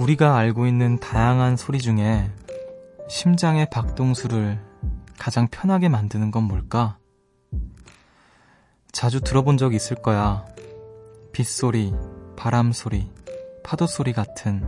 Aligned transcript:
우리가 0.00 0.38
알고 0.38 0.66
있는 0.66 0.98
다양한 0.98 1.58
소리 1.58 1.78
중에 1.78 2.30
심장의 3.10 3.68
박동수를 3.68 4.58
가장 5.18 5.46
편하게 5.46 5.90
만드는 5.90 6.30
건 6.30 6.44
뭘까? 6.44 6.96
자주 8.92 9.20
들어본 9.20 9.58
적 9.58 9.74
있을 9.74 10.00
거야. 10.00 10.46
빗소리, 11.32 11.92
바람소리, 12.34 13.10
파도소리 13.62 14.14
같은 14.14 14.66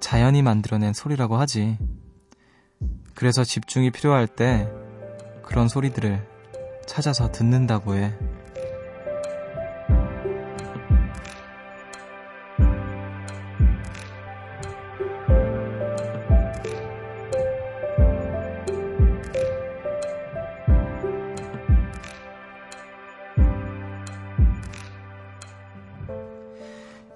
자연이 0.00 0.42
만들어낸 0.42 0.94
소리라고 0.94 1.36
하지. 1.36 1.78
그래서 3.14 3.44
집중이 3.44 3.92
필요할 3.92 4.26
때 4.26 4.68
그런 5.44 5.68
소리들을 5.68 6.26
찾아서 6.86 7.30
듣는다고 7.30 7.94
해. 7.94 8.12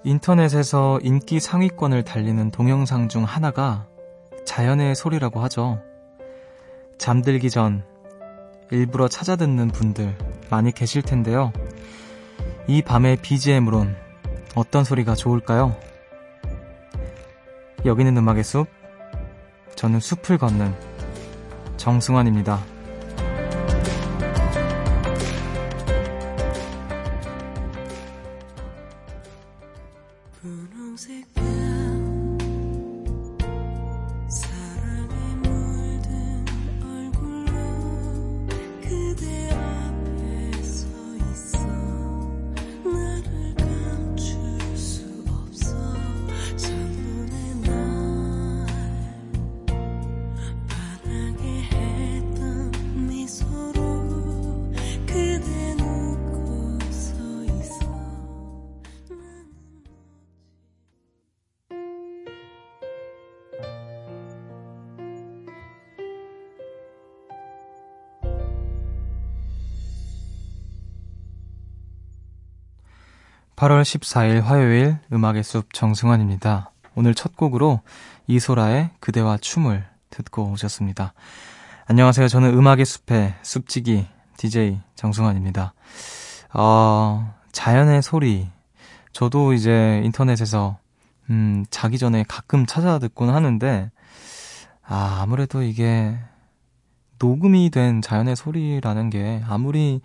인터넷에서 0.06 1.00
인기 1.02 1.40
상위권을 1.40 2.04
달리는 2.04 2.50
동영상 2.50 3.08
중 3.08 3.24
하나가 3.24 3.86
자연의 4.44 4.94
소리라고 4.94 5.40
하죠. 5.40 5.80
잠들기 6.98 7.48
전 7.48 7.82
일부러 8.70 9.08
찾아 9.08 9.34
듣는 9.36 9.68
분들 9.68 10.14
많이 10.50 10.72
계실 10.72 11.00
텐데요. 11.00 11.54
이 12.66 12.82
밤의 12.82 13.16
BGM으론 13.22 13.96
어떤 14.54 14.84
소리가 14.84 15.14
좋을까요? 15.14 15.74
여기는 17.86 18.14
음악의 18.14 18.44
숲. 18.44 18.66
저는 19.74 20.00
숲을 20.00 20.36
걷는 20.36 20.74
정승환입니다. 21.78 22.73
(8월 73.64 73.80
14일) 73.80 74.42
화요일 74.42 74.98
음악의 75.10 75.42
숲 75.42 75.72
정승환입니다. 75.72 76.70
오늘 76.96 77.14
첫 77.14 77.34
곡으로 77.34 77.80
이소라의 78.26 78.90
그대와 79.00 79.38
춤을 79.38 79.86
듣고 80.10 80.50
오셨습니다. 80.50 81.14
안녕하세요. 81.86 82.28
저는 82.28 82.52
음악의 82.52 82.84
숲의 82.84 83.34
숲지기 83.40 84.06
DJ 84.36 84.80
정승환입니다. 84.96 85.72
어, 86.52 87.34
자연의 87.52 88.02
소리. 88.02 88.50
저도 89.12 89.54
이제 89.54 90.02
인터넷에서 90.04 90.76
음, 91.30 91.64
자기 91.70 91.96
전에 91.96 92.22
가끔 92.28 92.66
찾아 92.66 92.98
듣곤 92.98 93.30
하는데 93.30 93.90
아, 94.86 95.20
아무래도 95.22 95.62
이게 95.62 96.18
녹음이 97.18 97.70
된 97.70 98.02
자연의 98.02 98.36
소리라는 98.36 99.08
게 99.08 99.42
아무리 99.48 100.02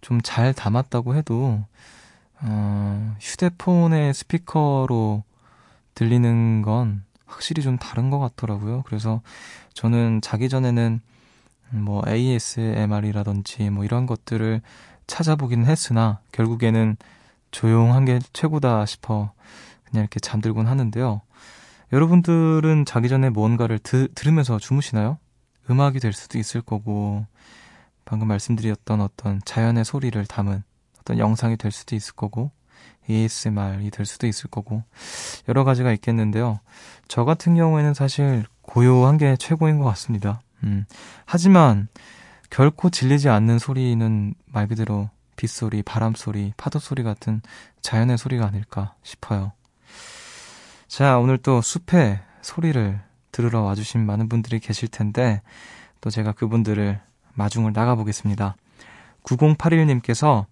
좀 0.00 0.20
잘 0.22 0.54
담았다고 0.54 1.14
해도 1.16 1.64
어, 2.42 3.16
휴대폰의 3.20 4.14
스피커로 4.14 5.24
들리는 5.94 6.62
건 6.62 7.04
확실히 7.26 7.62
좀 7.62 7.78
다른 7.78 8.10
것 8.10 8.18
같더라고요. 8.18 8.82
그래서 8.86 9.22
저는 9.72 10.20
자기 10.20 10.48
전에는 10.48 11.00
뭐 11.70 12.02
ASMR이라든지 12.06 13.70
뭐 13.70 13.84
이런 13.84 14.06
것들을 14.06 14.60
찾아보기는 15.06 15.66
했으나 15.66 16.20
결국에는 16.32 16.96
조용한 17.50 18.04
게 18.04 18.20
최고다 18.32 18.86
싶어 18.86 19.32
그냥 19.84 20.04
이렇게 20.04 20.20
잠들곤 20.20 20.66
하는데요. 20.66 21.22
여러분들은 21.92 22.84
자기 22.86 23.08
전에 23.08 23.30
뭔가를 23.30 23.78
드, 23.78 24.12
들으면서 24.14 24.58
주무시나요? 24.58 25.18
음악이 25.70 26.00
될 26.00 26.12
수도 26.12 26.38
있을 26.38 26.60
거고 26.60 27.26
방금 28.04 28.28
말씀드렸던 28.28 29.00
어떤 29.00 29.40
자연의 29.44 29.84
소리를 29.84 30.24
담은 30.26 30.62
어떤 31.04 31.18
영상이 31.18 31.56
될 31.56 31.70
수도 31.70 31.94
있을 31.94 32.14
거고 32.14 32.50
ASMR이 33.08 33.90
될 33.90 34.06
수도 34.06 34.26
있을 34.26 34.48
거고 34.50 34.82
여러 35.48 35.62
가지가 35.62 35.92
있겠는데요. 35.92 36.60
저 37.06 37.24
같은 37.24 37.54
경우에는 37.54 37.92
사실 37.94 38.44
고요한 38.62 39.18
게 39.18 39.36
최고인 39.36 39.78
것 39.78 39.84
같습니다. 39.84 40.40
음. 40.64 40.86
하지만 41.26 41.88
결코 42.48 42.88
질리지 42.88 43.28
않는 43.28 43.58
소리는 43.58 44.34
말 44.46 44.66
그대로 44.66 45.10
빗소리, 45.36 45.82
바람소리, 45.82 46.54
파도소리 46.56 47.02
같은 47.02 47.42
자연의 47.82 48.16
소리가 48.16 48.46
아닐까 48.46 48.94
싶어요. 49.02 49.52
자, 50.86 51.18
오늘 51.18 51.38
또 51.38 51.60
숲의 51.60 52.20
소리를 52.40 53.00
들으러 53.32 53.62
와주신 53.62 54.06
많은 54.06 54.28
분들이 54.28 54.60
계실 54.60 54.88
텐데, 54.88 55.42
또 56.00 56.08
제가 56.08 56.32
그분들을 56.32 57.00
마중을 57.34 57.72
나가보겠습니다. 57.72 58.56
9081님께서 59.24 60.46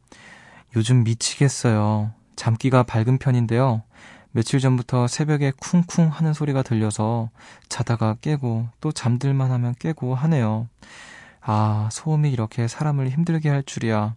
요즘 0.75 1.05
미치겠어요. 1.05 2.13
잠기가 2.37 2.83
밝은 2.83 3.19
편인데요. 3.19 3.83
며칠 4.31 4.59
전부터 4.59 5.07
새벽에 5.07 5.53
쿵쿵 5.61 6.09
하는 6.09 6.33
소리가 6.33 6.63
들려서 6.63 7.29
자다가 7.69 8.17
깨고 8.21 8.69
또 8.81 8.91
잠들만 8.91 9.51
하면 9.51 9.75
깨고 9.79 10.15
하네요. 10.15 10.69
아, 11.43 11.89
소음이 11.93 12.31
이렇게 12.31 12.67
사람을 12.69 13.11
힘들게 13.11 13.51
할 13.51 13.63
줄이야. 13.63 14.15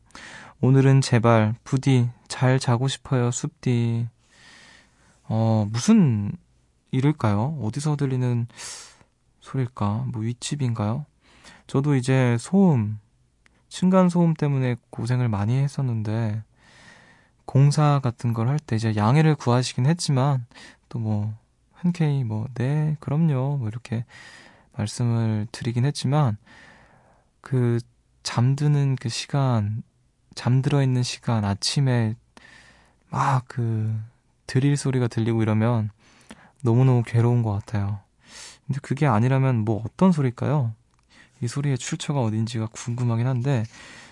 오늘은 0.62 1.02
제발 1.02 1.56
부디 1.66 2.10
잘 2.30 2.60
자고 2.60 2.88
싶어요, 2.88 3.32
숲디. 3.32 4.08
어, 5.24 5.68
무슨 5.70 6.32
일일까요? 6.92 7.60
어디서 7.62 7.98
들리는 7.98 8.48
소리일까? 9.42 10.06
뭐 10.14 10.22
윗집인가요? 10.22 11.06
저도 11.68 11.96
이제 11.96 12.38
소음, 12.40 13.00
층간소음 13.76 14.36
때문에 14.36 14.78
고생을 14.90 15.28
많이 15.30 15.58
했었는데, 15.58 16.44
공사 17.46 18.00
같은 18.02 18.34
걸 18.34 18.48
할 18.48 18.58
때 18.60 18.76
이제 18.76 18.96
양해를 18.96 19.36
구하시긴 19.36 19.86
했지만 19.86 20.46
또 20.90 21.00
뭐 21.00 21.34
흔쾌히 21.74 22.24
뭐 22.24 22.48
네 22.56 22.96
그럼요 23.02 23.58
뭐 23.58 23.68
이렇게 23.68 24.06
말씀을 24.78 25.48
드리긴 25.52 25.86
했지만 25.86 26.38
그 27.42 27.80
잠드는 28.24 28.96
그 28.96 29.10
시간 29.10 29.84
잠들어 30.36 30.82
있는 30.82 31.04
시간 31.04 31.44
아침에 31.46 32.16
막 33.10 33.46
그 33.48 33.94
드릴 34.48 34.78
소리가 34.78 35.08
들리고 35.08 35.42
이러면 35.42 35.90
너무너무 36.64 37.04
괴로운 37.06 37.44
것 37.44 37.52
같아요. 37.54 38.00
근데 38.68 38.80
그게 38.82 39.06
아니라면 39.08 39.66
뭐 39.66 39.84
어떤 39.86 40.12
소리일까요? 40.12 40.74
이 41.42 41.48
소리의 41.48 41.78
출처가 41.78 42.22
어딘지가 42.22 42.68
궁금하긴 42.72 43.28
한데 43.28 43.64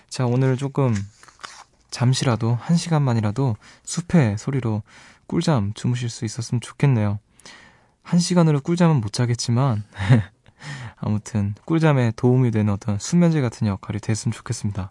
자 0.08 0.26
오늘 0.26 0.56
조금 0.56 0.94
잠시라도 1.90 2.58
한 2.60 2.76
시간만이라도 2.76 3.56
숲의 3.84 4.36
소리로 4.38 4.82
꿀잠 5.26 5.72
주무실 5.74 6.08
수 6.10 6.24
있었으면 6.24 6.60
좋겠네요. 6.60 7.18
한 8.02 8.20
시간으로 8.20 8.60
꿀잠은 8.60 9.00
못 9.00 9.12
자겠지만 9.12 9.84
아무튼 10.96 11.54
꿀잠에 11.64 12.12
도움이 12.16 12.50
되는 12.50 12.72
어떤 12.72 12.98
수면제 12.98 13.40
같은 13.40 13.66
역할이 13.66 14.00
됐으면 14.00 14.32
좋겠습니다. 14.32 14.90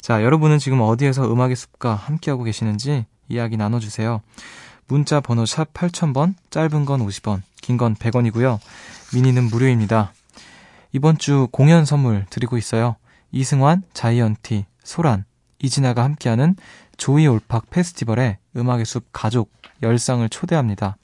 자, 0.00 0.22
여러분은 0.22 0.58
지금 0.58 0.80
어디에서 0.80 1.30
음악의 1.32 1.56
숲과 1.56 1.94
함께하고 1.94 2.44
계시는지 2.44 3.06
이야기 3.28 3.56
나눠주세요. 3.56 4.20
문자 4.86 5.20
번호 5.20 5.44
샵 5.46 5.72
8000번, 5.74 6.34
짧은 6.50 6.84
건 6.84 7.04
50원, 7.06 7.42
긴 7.60 7.76
건 7.76 7.94
100원이고요. 7.96 8.58
미니는 9.14 9.44
무료입니다. 9.44 10.12
이번 10.92 11.18
주 11.18 11.48
공연 11.52 11.84
선물 11.84 12.26
드리고 12.30 12.56
있어요. 12.58 12.96
이승환, 13.32 13.82
자이언티, 13.92 14.66
소란, 14.82 15.24
이진아가 15.58 16.04
함께하는 16.04 16.56
조이 16.96 17.26
올팍 17.26 17.70
페스티벌에 17.70 18.38
음악의 18.56 18.84
숲 18.84 19.06
가족 19.12 19.52
열상을 19.82 20.26
초대합니다. 20.28 20.96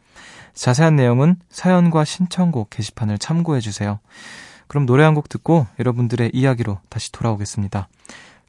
자세한 0.55 0.96
내용은 0.96 1.37
사연과 1.50 2.05
신청곡 2.05 2.70
게시판을 2.70 3.19
참고해 3.19 3.61
주세요. 3.61 4.00
그럼 4.67 4.87
노래 4.87 5.05
한 5.05 5.14
곡 5.14 5.29
듣고 5.29 5.67
여러분들의 5.79 6.31
이야기로 6.32 6.78
다시 6.88 7.12
돌아오겠습니다. 7.12 7.88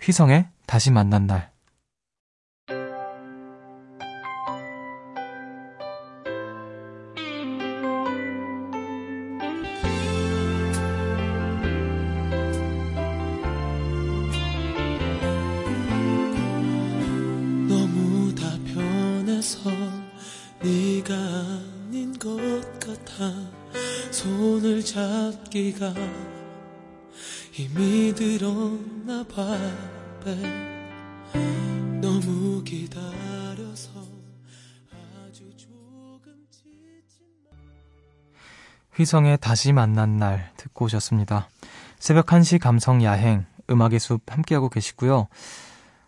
휘성의 0.02 0.48
다시 0.66 0.92
만난 0.92 1.28
날. 1.28 1.53
잡기가 25.54 25.94
힘이 27.52 28.14
들었나 28.16 29.24
봐 29.28 29.56
너무 32.02 32.64
기다려서 32.64 33.92
아주 34.92 35.56
조금 35.56 36.48
휘성의 38.96 39.38
다시 39.40 39.72
만난 39.74 40.18
날 40.18 40.52
듣고 40.58 40.86
오셨습니다. 40.86 41.48
새벽 42.00 42.26
1시 42.26 42.60
감성 42.60 43.04
야행 43.04 43.46
음악의 43.70 44.00
숲 44.00 44.22
함께하고 44.26 44.70
계시고요. 44.70 45.28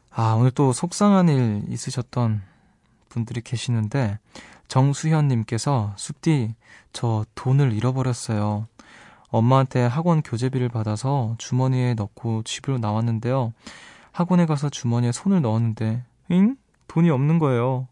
아, 0.09 0.33
오늘 0.33 0.49
또 0.49 0.73
속상한 0.73 1.29
일 1.29 1.63
있으셨던 1.69 2.41
분들이 3.09 3.41
계시는데 3.41 4.17
정수현님께서 4.67 5.93
숲디 5.97 6.55
저 6.93 7.25
돈을 7.35 7.73
잃어버렸어요. 7.73 8.67
엄마한테 9.35 9.85
학원 9.85 10.21
교재비를 10.21 10.69
받아서 10.69 11.35
주머니에 11.37 11.93
넣고 11.95 12.43
집으로 12.43 12.77
나왔는데요. 12.77 13.51
학원에 14.13 14.45
가서 14.45 14.69
주머니에 14.69 15.11
손을 15.11 15.41
넣었는데, 15.41 16.03
잉? 16.29 16.55
돈이 16.87 17.09
없는 17.09 17.39
거예요. 17.39 17.89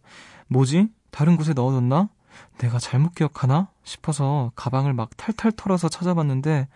뭐지? 0.48 0.88
다른 1.12 1.36
곳에 1.36 1.52
넣어뒀나? 1.54 2.08
내가 2.60 2.80
잘못 2.80 3.14
기억하나? 3.14 3.68
싶어서 3.84 4.54
가방을 4.56 4.94
막 4.94 5.10
탈탈 5.18 5.52
털어서 5.52 5.90
찾아봤는데, 5.90 6.70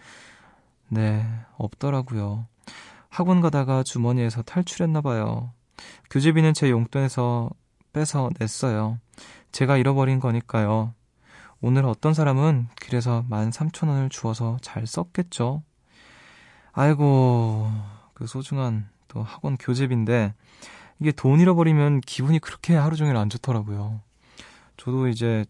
네, 0.89 1.25
없더라고요. 1.57 2.45
학원 3.07 3.39
가다가 3.39 3.83
주머니에서 3.83 4.41
탈출했나봐요. 4.41 5.49
교재비는 6.09 6.53
제 6.53 6.69
용돈에서 6.69 7.51
빼서 7.93 8.29
냈어요. 8.37 8.99
제가 9.53 9.77
잃어버린 9.77 10.19
거니까요. 10.19 10.93
오늘 11.61 11.85
어떤 11.85 12.13
사람은 12.13 12.67
길에서 12.79 13.25
13,000원을 13.29 14.11
주어서 14.11 14.57
잘 14.61 14.85
썼겠죠. 14.85 15.63
아이고, 16.71 17.71
그 18.13 18.27
소중한 18.27 18.89
또 19.07 19.23
학원 19.23 19.57
교재비인데, 19.57 20.35
이게 20.99 21.11
돈 21.11 21.39
잃어버리면 21.39 22.01
기분이 22.01 22.39
그렇게 22.39 22.75
하루 22.75 22.95
종일 22.95 23.17
안 23.17 23.29
좋더라고요. 23.29 24.01
저도 24.77 25.07
이제 25.07 25.45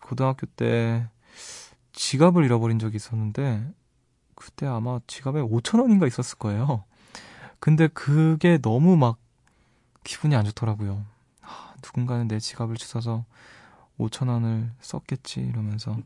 고등학교 0.00 0.46
때 0.46 1.08
지갑을 1.92 2.44
잃어버린 2.44 2.78
적이 2.78 2.96
있었는데, 2.96 3.68
그때 4.36 4.66
아마 4.66 5.00
지갑에 5.06 5.40
5,000원인가 5.40 6.06
있었을 6.06 6.38
거예요. 6.38 6.84
근데 7.58 7.88
그게 7.88 8.58
너무 8.58 8.96
막 8.96 9.18
기분이 10.04 10.34
안 10.34 10.44
좋더라고요. 10.44 11.04
하, 11.40 11.74
누군가는 11.82 12.26
내 12.28 12.38
지갑을 12.38 12.76
주워서 12.76 13.24
5천 14.00 14.28
원을 14.28 14.70
썼겠지 14.80 15.40
이러면서 15.40 15.96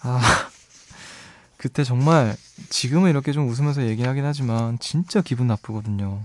아 0.00 0.20
그때 1.56 1.84
정말 1.84 2.36
지금은 2.70 3.10
이렇게 3.10 3.32
좀 3.32 3.48
웃으면서 3.48 3.84
얘기하긴 3.86 4.24
하지만 4.24 4.78
진짜 4.80 5.22
기분 5.22 5.46
나쁘거든요. 5.46 6.24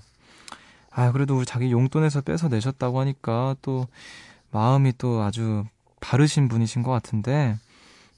아 0.90 1.12
그래도 1.12 1.38
우리 1.38 1.46
자기 1.46 1.72
용돈에서 1.72 2.22
빼서 2.22 2.48
내셨다고 2.48 3.00
하니까 3.00 3.56
또 3.62 3.88
마음이 4.52 4.94
또 4.98 5.22
아주 5.22 5.64
바르신 6.00 6.48
분이신 6.48 6.82
것 6.82 6.92
같은데 6.92 7.58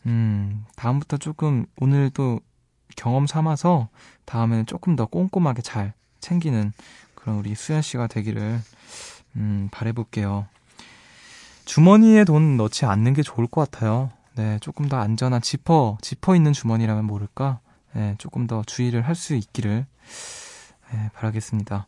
음 0.05 0.65
다음부터 0.77 1.17
조금 1.17 1.65
오늘 1.75 2.09
또 2.09 2.39
경험 2.95 3.27
삼아서 3.27 3.89
다음에는 4.25 4.65
조금 4.65 4.95
더 4.95 5.05
꼼꼼하게 5.05 5.61
잘 5.61 5.93
챙기는 6.21 6.71
그런 7.15 7.37
우리 7.37 7.53
수현 7.53 7.81
씨가 7.81 8.07
되기를 8.07 8.61
음 9.35 9.67
바래볼게요. 9.71 10.47
주머니에 11.69 12.23
돈 12.23 12.57
넣지 12.57 12.87
않는 12.87 13.13
게 13.13 13.21
좋을 13.21 13.45
것 13.45 13.69
같아요. 13.69 14.09
네, 14.33 14.57
조금 14.59 14.89
더 14.89 14.97
안전한 14.97 15.39
지퍼, 15.39 15.99
지퍼 16.01 16.35
있는 16.35 16.51
주머니라면 16.51 17.05
모를까? 17.05 17.59
네, 17.93 18.15
조금 18.17 18.47
더 18.47 18.63
주의를 18.65 19.03
할 19.03 19.13
수 19.13 19.35
있기를 19.35 19.85
네, 20.91 21.09
바라겠습니다. 21.13 21.85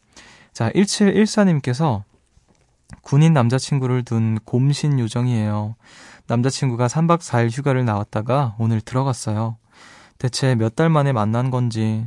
자, 0.54 0.70
1714님께서 0.70 2.04
군인 3.02 3.34
남자친구를 3.34 4.04
둔 4.04 4.38
곰신 4.46 5.00
요정이에요. 5.00 5.76
남자친구가 6.28 6.86
3박 6.86 7.22
4일 7.22 7.50
휴가를 7.50 7.84
나왔다가 7.84 8.56
오늘 8.60 8.82
들어갔어요. 8.82 9.58
대체 10.20 10.54
몇 10.54 10.76
달 10.76 10.90
만에 10.90 11.12
만난 11.12 11.50
건지 11.50 12.06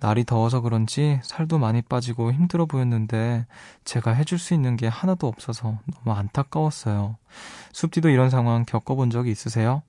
날이 0.00 0.24
더워서 0.24 0.62
그런지 0.62 1.20
살도 1.22 1.58
많이 1.58 1.82
빠지고 1.82 2.32
힘들어 2.32 2.64
보였는데 2.64 3.46
제가 3.84 4.12
해줄 4.12 4.38
수 4.38 4.54
있는 4.54 4.76
게 4.76 4.88
하나도 4.88 5.26
없어서 5.26 5.78
너무 5.92 6.16
안타까웠어요. 6.16 7.16
숲디도 7.72 8.08
이런 8.08 8.30
상황 8.30 8.64
겪어본 8.64 9.10
적이 9.10 9.30
있으세요? 9.30 9.82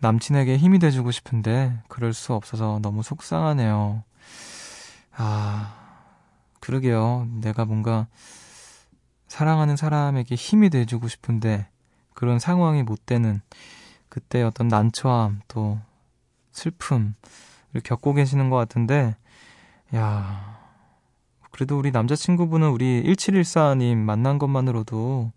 남친에게 0.00 0.58
힘이 0.58 0.78
돼주고 0.78 1.10
싶은데 1.10 1.78
그럴 1.88 2.12
수 2.12 2.34
없어서 2.34 2.78
너무 2.82 3.02
속상하네요. 3.02 4.04
아, 5.16 5.74
그러게요. 6.60 7.26
내가 7.40 7.64
뭔가 7.64 8.06
사랑하는 9.28 9.76
사람에게 9.76 10.34
힘이 10.34 10.68
돼주고 10.68 11.08
싶은데 11.08 11.68
그런 12.12 12.38
상황이 12.38 12.82
못 12.82 13.06
되는 13.06 13.40
그때 14.10 14.42
어떤 14.42 14.68
난처함 14.68 15.40
또 15.48 15.78
슬픔을 16.52 17.14
겪고 17.82 18.12
계시는 18.12 18.50
것 18.50 18.56
같은데 18.56 19.16
야, 19.94 20.58
그래도 21.50 21.78
우리 21.78 21.90
남자친구분은 21.90 22.68
우리 22.68 23.02
1714님 23.04 23.96
만난 23.96 24.38
것만으로도 24.38 25.32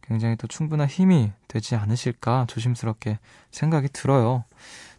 굉장히 0.00 0.36
또 0.36 0.46
충분한 0.46 0.88
힘이 0.88 1.30
되지 1.46 1.76
않으실까 1.76 2.46
조심스럽게 2.48 3.18
생각이 3.50 3.88
들어요. 3.92 4.44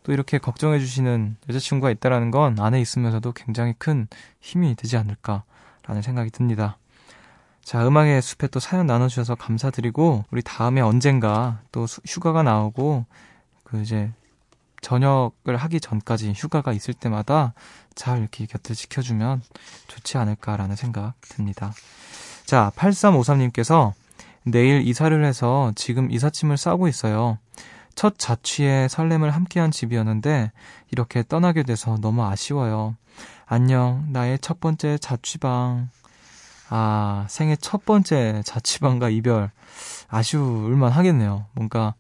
또 0.03 0.11
이렇게 0.11 0.37
걱정해주시는 0.37 1.37
여자친구가 1.49 1.89
있다라는 1.91 2.29
건 2.29 2.59
안에 2.59 2.79
있으면서도 2.81 3.31
굉장히 3.31 3.73
큰 3.77 4.07
힘이 4.41 4.75
되지 4.75 4.97
않을까라는 4.97 6.01
생각이 6.03 6.29
듭니다. 6.29 6.77
자, 7.63 7.87
음악의 7.87 8.21
숲에 8.21 8.47
또 8.47 8.59
사연 8.59 8.85
나눠주셔서 8.85 9.35
감사드리고, 9.35 10.25
우리 10.31 10.41
다음에 10.41 10.81
언젠가 10.81 11.61
또 11.71 11.85
휴가가 12.05 12.43
나오고, 12.43 13.05
그 13.63 13.81
이제 13.81 14.11
저녁을 14.83 15.57
하기 15.57 15.79
전까지 15.79 16.33
휴가가 16.35 16.73
있을 16.73 16.93
때마다 16.93 17.53
잘 17.95 18.19
이렇게 18.19 18.45
곁을 18.45 18.75
지켜주면 18.75 19.41
좋지 19.87 20.17
않을까라는 20.19 20.75
생각 20.75 21.19
듭니다. 21.21 21.73
자, 22.45 22.71
8353님께서 22.75 23.93
내일 24.43 24.85
이사를 24.85 25.25
해서 25.25 25.71
지금 25.75 26.11
이삿짐을 26.11 26.57
싸고 26.57 26.87
있어요. 26.87 27.39
첫 27.95 28.19
자취에 28.19 28.87
설렘을 28.89 29.31
함께한 29.31 29.71
집이었는데 29.71 30.51
이렇게 30.91 31.23
떠나게 31.27 31.63
돼서 31.63 31.97
너무 32.01 32.23
아쉬워요. 32.25 32.95
안녕, 33.45 34.05
나의 34.09 34.39
첫 34.39 34.59
번째 34.59 34.97
자취방. 34.97 35.89
아, 36.69 37.25
생애 37.29 37.55
첫 37.55 37.85
번째 37.85 38.41
자취방과 38.45 39.09
이별. 39.09 39.51
아쉬울만 40.09 40.91
하겠네요. 40.91 41.45
뭔가 41.53 41.93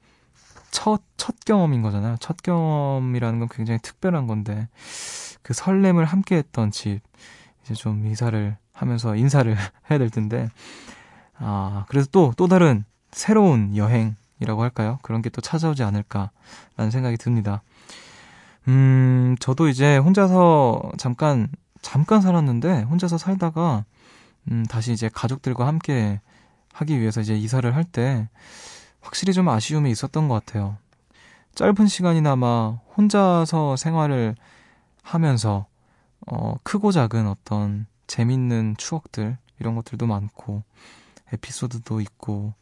첫, 0.73 1.01
첫 1.17 1.35
경험인 1.45 1.83
거잖아요. 1.83 2.17
첫 2.19 2.37
경험이라는 2.41 3.39
건 3.39 3.47
굉장히 3.49 3.79
특별한 3.81 4.25
건데, 4.27 4.67
그 5.43 5.53
설렘을 5.53 6.03
함께 6.03 6.35
했던 6.35 6.71
집, 6.71 6.99
이제 7.63 7.75
좀 7.75 8.07
이사를 8.07 8.57
하면서 8.73 9.15
인사를 9.15 9.55
해야 9.91 9.99
될 9.99 10.09
텐데, 10.09 10.49
아, 11.37 11.85
그래서 11.89 12.07
또, 12.11 12.33
또 12.37 12.47
다른 12.47 12.85
새로운 13.11 13.77
여행이라고 13.77 14.63
할까요? 14.63 14.97
그런 15.03 15.21
게 15.21 15.29
또 15.29 15.41
찾아오지 15.41 15.83
않을까라는 15.83 16.89
생각이 16.91 17.17
듭니다. 17.17 17.61
음, 18.67 19.35
저도 19.39 19.67
이제 19.67 19.97
혼자서 19.97 20.91
잠깐, 20.97 21.49
잠깐 21.83 22.21
살았는데, 22.21 22.81
혼자서 22.83 23.19
살다가, 23.19 23.85
음, 24.51 24.65
다시 24.67 24.91
이제 24.91 25.09
가족들과 25.13 25.67
함께 25.67 26.19
하기 26.73 26.99
위해서 26.99 27.21
이제 27.21 27.35
이사를 27.37 27.75
할 27.75 27.83
때, 27.83 28.27
확실히 29.03 29.33
좀 29.33 29.49
아쉬움이 29.49 29.91
있었던 29.91 30.27
것 30.27 30.45
같아요. 30.45 30.77
짧은 31.55 31.85
시간이나마 31.87 32.79
혼자서 32.97 33.75
생활을 33.75 34.35
하면서 35.03 35.67
어, 36.25 36.55
크고 36.63 36.91
작은 36.91 37.27
어떤 37.27 37.85
재밌는 38.07 38.75
추억들 38.77 39.37
이런 39.59 39.75
것들도 39.75 40.07
많고 40.07 40.63
에피소드도 41.31 42.01
있고 42.01 42.53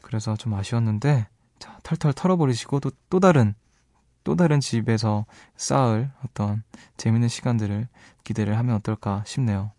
그래서 0.00 0.36
좀 0.36 0.54
아쉬웠는데 0.54 1.28
자, 1.58 1.78
털털 1.82 2.12
털어버리시고 2.12 2.80
또, 2.80 2.90
또 3.08 3.20
다른, 3.20 3.54
또 4.24 4.36
다른 4.36 4.60
집에서 4.60 5.26
쌓을 5.56 6.10
어떤 6.24 6.62
재밌는 6.96 7.28
시간들을 7.28 7.88
기대를 8.24 8.58
하면 8.58 8.76
어떨까 8.76 9.22
싶네요. 9.26 9.70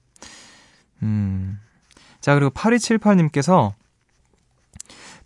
음. 1.04 1.60
자, 2.22 2.34
그리고 2.36 2.52
8278님께서 2.52 3.74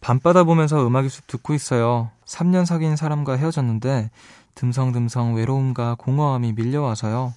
밤바다 0.01 0.43
보면서 0.45 0.85
음악의 0.85 1.09
숲 1.09 1.27
듣고 1.27 1.53
있어요. 1.53 2.11
3년 2.25 2.65
사귄 2.65 2.95
사람과 2.95 3.35
헤어졌는데 3.35 4.09
듬성듬성 4.55 5.35
외로움과 5.35 5.95
공허함이 5.95 6.53
밀려와서요. 6.53 7.33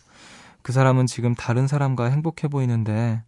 그 0.62 0.73
사람은 0.73 1.07
지금 1.07 1.35
다른 1.35 1.66
사람과 1.66 2.07
행복해 2.07 2.49
보이는데 2.49 3.23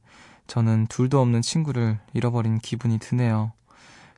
저는 0.47 0.87
둘도 0.87 1.21
없는 1.21 1.43
친구를 1.43 1.99
잃어버린 2.13 2.59
기분이 2.59 2.99
드네요. 2.99 3.53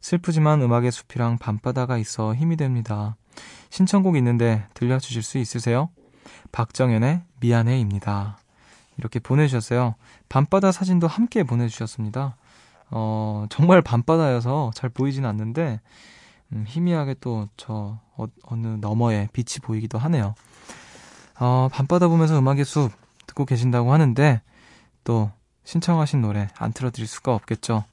슬프지만 0.00 0.62
음악의 0.62 0.92
숲이랑 0.92 1.38
밤바다가 1.38 1.98
있어 1.98 2.34
힘이 2.34 2.56
됩니다. 2.56 3.16
신청곡 3.70 4.16
있는데 4.16 4.66
들려주실 4.74 5.22
수 5.22 5.38
있으세요? 5.38 5.88
박정현의 6.52 7.22
미안해입니다. 7.40 8.38
이렇게 8.98 9.18
보내주셨어요. 9.18 9.94
밤바다 10.28 10.72
사진도 10.72 11.06
함께 11.06 11.42
보내주셨습니다. 11.42 12.36
어, 12.90 13.46
정말 13.50 13.82
밤바다여서 13.82 14.72
잘 14.74 14.90
보이진 14.90 15.24
않는데, 15.24 15.80
음, 16.52 16.64
희미하게 16.66 17.14
또 17.20 17.48
저 17.56 17.98
어, 18.16 18.26
느 18.56 18.78
너머에 18.80 19.28
빛이 19.32 19.60
보이기도 19.62 19.98
하네요. 19.98 20.34
어, 21.38 21.68
밤바다 21.72 22.08
보면서 22.08 22.38
음악의 22.38 22.64
숲 22.64 22.90
듣고 23.26 23.44
계신다고 23.44 23.92
하는데, 23.92 24.40
또 25.04 25.30
신청하신 25.64 26.22
노래 26.22 26.48
안 26.56 26.72
틀어드릴 26.72 27.06
수가 27.06 27.34
없겠죠. 27.34 27.84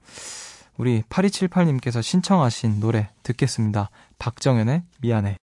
우리 0.78 1.02
8278님께서 1.04 2.02
신청하신 2.02 2.80
노래 2.80 3.10
듣겠습니다. 3.24 3.90
박정현의 4.20 4.84
미안해. 5.02 5.43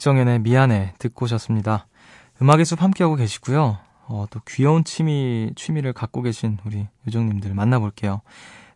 박정현의 0.00 0.38
미안해 0.38 0.94
듣고 0.98 1.26
오셨습니다. 1.26 1.86
음악의 2.40 2.64
숲 2.64 2.80
함께하고 2.80 3.16
계시고요. 3.16 3.76
어, 4.06 4.24
또 4.30 4.40
귀여운 4.48 4.82
취미, 4.82 5.52
취미를 5.56 5.92
갖고 5.92 6.22
계신 6.22 6.56
우리 6.64 6.86
요정님들 7.06 7.52
만나볼게요. 7.52 8.22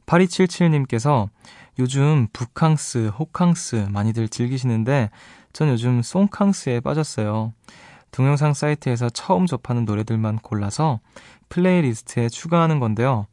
8277님께서 0.05 1.31
요즘 1.79 2.29
북캉스, 2.35 3.13
호캉스 3.19 3.87
많이들 3.91 4.29
즐기시는데 4.29 5.09
전 5.55 5.69
요즘 5.71 6.03
송캉스에 6.03 6.81
빠졌어요. 6.81 7.55
동영상 8.11 8.53
사이트에서 8.53 9.09
처음 9.09 9.47
접하는 9.47 9.87
노래들만 9.87 10.41
골라서 10.41 11.01
플레이리스트에 11.49 12.29
추가하는 12.29 12.81
건데요. 12.81 13.27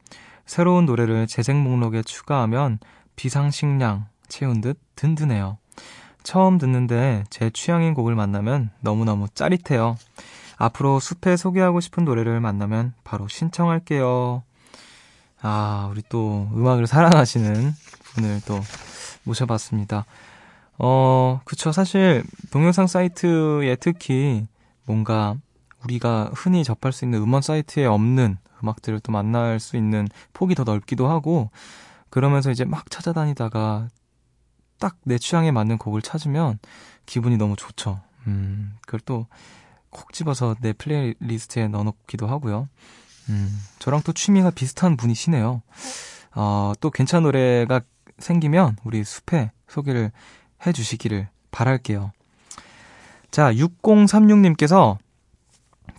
새로운 0.46 0.86
노래를 0.86 1.28
재생 1.28 1.62
목록에 1.62 2.04
추가하면 2.04 2.80
비상식량 3.18 4.06
채운 4.30 4.62
듯 4.62 4.80
든든해요. 4.96 5.58
처음 6.24 6.58
듣는데 6.58 7.24
제 7.30 7.50
취향인 7.50 7.94
곡을 7.94 8.16
만나면 8.16 8.70
너무너무 8.82 9.28
짜릿해요. 9.34 9.98
앞으로 10.58 11.00
숲에 11.00 11.38
소개하고 11.38 11.80
싶은 11.80 12.06
노래를 12.06 12.40
만나면 12.40 12.94
바로 13.04 13.28
신청할게요. 13.28 14.44
아, 15.42 15.88
우리 15.92 16.04
또 16.08 16.50
음악을 16.54 16.86
사랑하시는 16.86 17.74
분을 18.04 18.42
또 18.46 18.60
모셔봤습니다. 19.24 20.06
어, 20.78 21.42
그쵸. 21.46 21.72
사실 21.72 22.24
동영상 22.52 22.88
사이트에 22.88 23.76
특히 23.80 24.48
뭔가 24.86 25.36
우리가 25.84 26.32
흔히 26.34 26.64
접할 26.64 26.92
수 26.92 27.06
있는 27.06 27.22
음원 27.22 27.42
사이트에 27.42 27.86
없는 27.86 28.38
음악들을 28.64 29.00
또 29.00 29.12
만날 29.12 29.60
수 29.60 29.78
있는 29.78 30.08
폭이 30.34 30.54
더 30.54 30.64
넓기도 30.64 31.08
하고 31.08 31.50
그러면서 32.10 32.52
이제 32.52 32.66
막 32.66 32.90
찾아다니다가 32.92 33.88
딱 34.82 34.98
내 35.06 35.18
취향에 35.18 35.52
맞는 35.52 35.78
곡을 35.78 36.02
찾으면 36.02 36.60
기분이 37.06 37.38
너무 37.38 37.56
좋죠. 37.56 38.02
음, 38.28 38.76
그걸 38.82 39.00
또 39.02 39.28
콕 39.92 40.14
집어서 40.14 40.56
내 40.62 40.74
플레이리스트에 40.74 41.68
넣어놓기도 41.68 42.26
하고요. 42.26 42.68
음, 43.30 43.60
저랑 43.80 44.02
또 44.04 44.14
취미가 44.14 44.50
비슷한 44.52 44.98
분이시네요. 44.98 45.62
어, 46.34 46.74
또 46.80 46.90
괜찮은 46.90 47.24
노래가 47.24 47.82
생기면 48.18 48.78
우리 48.84 49.04
숲에 49.04 49.52
소개를 49.68 50.12
해 50.66 50.72
주시기를 50.72 51.28
바랄게요. 51.52 52.12
자, 53.30 53.54
6036님께서 53.54 54.98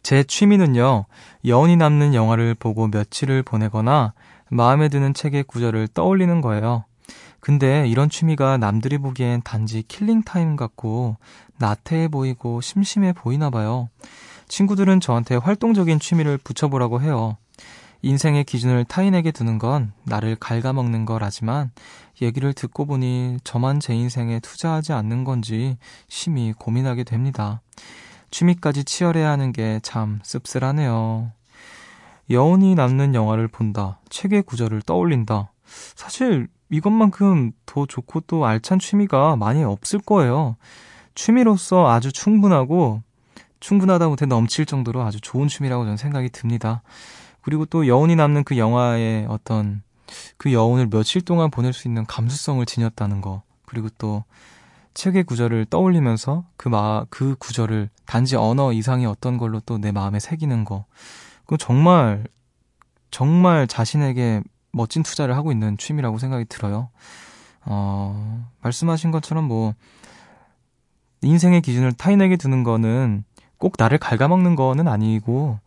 제 0.02 0.24
취미는요, 0.24 1.04
여운이 1.44 1.76
남는 1.76 2.14
영화를 2.14 2.54
보고 2.54 2.88
며칠을 2.88 3.42
보내거나 3.42 4.14
마음에 4.50 4.88
드는 4.88 5.14
책의 5.14 5.44
구절을 5.44 5.88
떠올리는 5.88 6.40
거예요. 6.40 6.84
근데 7.42 7.88
이런 7.88 8.08
취미가 8.08 8.56
남들이 8.56 8.98
보기엔 8.98 9.42
단지 9.42 9.82
킬링타임 9.82 10.54
같고 10.54 11.16
나태해 11.58 12.06
보이고 12.06 12.60
심심해 12.60 13.12
보이나 13.12 13.50
봐요. 13.50 13.88
친구들은 14.46 15.00
저한테 15.00 15.34
활동적인 15.34 15.98
취미를 15.98 16.38
붙여보라고 16.38 17.02
해요. 17.02 17.36
인생의 18.02 18.44
기준을 18.44 18.84
타인에게 18.84 19.32
두는 19.32 19.58
건 19.58 19.92
나를 20.04 20.36
갉아먹는 20.36 21.04
거라지만 21.04 21.72
얘기를 22.20 22.52
듣고 22.52 22.86
보니 22.86 23.38
저만 23.42 23.80
제 23.80 23.92
인생에 23.92 24.38
투자하지 24.38 24.92
않는 24.92 25.24
건지 25.24 25.76
심히 26.08 26.52
고민하게 26.52 27.02
됩니다. 27.02 27.60
취미까지 28.30 28.84
치열해야 28.84 29.28
하는 29.28 29.52
게 29.52 29.80
참 29.82 30.20
씁쓸하네요. 30.22 31.32
여운이 32.30 32.76
남는 32.76 33.16
영화를 33.16 33.48
본다. 33.48 33.98
책의 34.10 34.42
구절을 34.44 34.82
떠올린다. 34.82 35.50
사실 35.96 36.46
이것만큼 36.72 37.52
더 37.66 37.86
좋고 37.86 38.22
또 38.22 38.46
알찬 38.46 38.78
취미가 38.78 39.36
많이 39.36 39.62
없을 39.62 40.00
거예요. 40.00 40.56
취미로서 41.14 41.88
아주 41.90 42.10
충분하고 42.10 43.02
충분하다 43.60 44.08
못해 44.08 44.24
넘칠 44.26 44.64
정도로 44.64 45.02
아주 45.02 45.20
좋은 45.20 45.48
취미라고 45.48 45.84
저는 45.84 45.98
생각이 45.98 46.30
듭니다. 46.30 46.82
그리고 47.42 47.66
또 47.66 47.86
여운이 47.86 48.16
남는 48.16 48.44
그 48.44 48.56
영화의 48.56 49.26
어떤 49.28 49.82
그 50.38 50.52
여운을 50.52 50.88
며칠 50.88 51.20
동안 51.20 51.50
보낼 51.50 51.74
수 51.74 51.88
있는 51.88 52.06
감수성을 52.06 52.64
지녔다는 52.64 53.20
거. 53.20 53.42
그리고 53.66 53.88
또 53.98 54.24
책의 54.94 55.24
구절을 55.24 55.66
떠올리면서 55.66 56.44
그 56.56 56.68
마, 56.70 57.04
그 57.10 57.36
구절을 57.38 57.90
단지 58.06 58.36
언어 58.36 58.72
이상의 58.72 59.06
어떤 59.06 59.36
걸로 59.36 59.60
또 59.60 59.78
내 59.78 59.92
마음에 59.92 60.20
새기는 60.20 60.64
거. 60.64 60.86
그건 61.44 61.58
정말, 61.58 62.24
정말 63.10 63.66
자신에게 63.66 64.42
멋진 64.72 65.02
투자를 65.02 65.36
하고 65.36 65.52
있는 65.52 65.76
취미라고 65.76 66.18
생각이 66.18 66.46
들어요. 66.46 66.88
어, 67.64 68.48
말씀하신 68.62 69.10
것처럼 69.10 69.44
뭐, 69.44 69.74
인생의 71.22 71.62
기준을 71.62 71.92
타인에게 71.92 72.36
두는 72.36 72.64
거는 72.64 73.24
꼭 73.58 73.74
나를 73.78 73.98
갉아먹는 73.98 74.56
거는 74.56 74.88
아니고, 74.88 75.60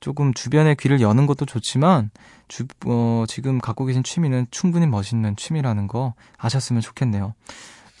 조금 0.00 0.34
주변의 0.34 0.76
귀를 0.76 1.00
여는 1.00 1.26
것도 1.26 1.46
좋지만 1.46 2.10
주, 2.48 2.66
어, 2.86 3.24
지금 3.28 3.58
갖고 3.60 3.84
계신 3.84 4.02
취미는 4.02 4.46
충분히 4.50 4.86
멋있는 4.86 5.36
취미라는 5.36 5.86
거 5.88 6.14
아셨으면 6.38 6.82
좋겠네요. 6.82 7.34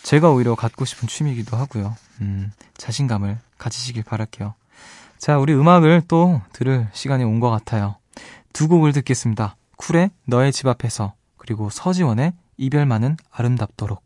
제가 0.02 0.30
오히려 0.30 0.54
갖고 0.54 0.84
싶은 0.84 1.08
취미이기도 1.08 1.56
하고요. 1.56 1.96
음, 2.20 2.52
자신감을 2.76 3.38
가지시길 3.58 4.02
바랄게요. 4.04 4.54
자, 5.18 5.38
우리 5.38 5.54
음악을 5.54 6.02
또 6.06 6.40
들을 6.52 6.86
시간이 6.92 7.24
온 7.24 7.40
것 7.40 7.50
같아요. 7.50 7.96
두 8.52 8.68
곡을 8.68 8.92
듣겠습니다. 8.92 9.56
쿨의 9.76 10.10
너의 10.24 10.52
집 10.52 10.66
앞에서 10.66 11.14
그리고 11.36 11.70
서지원의 11.70 12.32
이별만은 12.56 13.16
아름답도록 13.30 14.05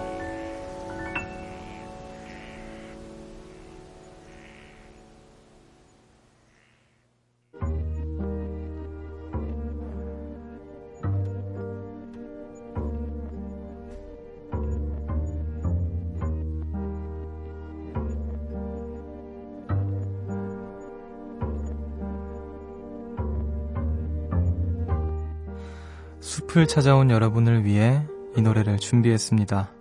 숲을 26.51 26.67
찾아온 26.67 27.09
여러분을 27.09 27.63
위해 27.63 28.05
이 28.35 28.41
노래를 28.41 28.77
준비했습니다. 28.77 29.71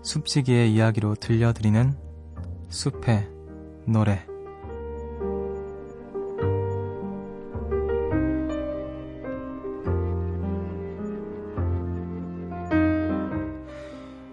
숲지기의 0.00 0.72
이야기로 0.72 1.16
들려드리는 1.16 1.94
숲의 2.70 3.28
노래. 3.84 4.24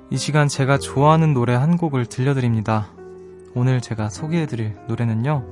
이 0.09 0.17
시간 0.17 0.47
제가 0.47 0.77
좋아하는 0.77 1.33
노래 1.33 1.55
한 1.55 1.75
곡을 1.75 2.05
들려드립니다. 2.05 2.89
오늘 3.53 3.81
제가 3.81 4.07
소개해드릴 4.09 4.77
노래는요, 4.87 5.45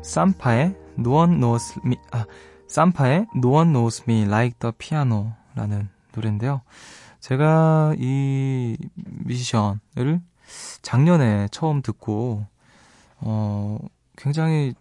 쌈파의 0.00 0.74
No 0.98 1.14
One 1.14 1.36
Knows 1.36 1.80
Me, 1.84 1.96
아, 2.10 2.24
쌈파의 2.68 3.26
No 3.36 3.50
One 3.50 3.72
Knows 3.72 4.04
Me 4.08 4.22
라는 5.54 5.88
노래인데요. 6.14 6.62
제가 7.20 7.94
이 7.98 8.76
뮤지션을 8.94 10.20
작년에 10.82 11.48
처음 11.50 11.82
듣고, 11.82 12.46
어, 13.18 13.78
굉장히 14.16 14.74